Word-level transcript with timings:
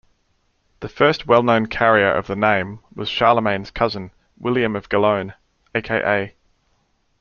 The 0.79 0.89
first 0.89 1.27
well-known 1.27 1.67
carrier 1.67 2.11
of 2.11 2.25
the 2.25 2.35
name 2.35 2.79
was 2.95 3.07
Charlemagne's 3.07 3.69
cousin 3.69 4.09
William 4.35 4.75
of 4.75 4.89
Gellone, 4.89 5.35
a.k.a. 5.75 6.33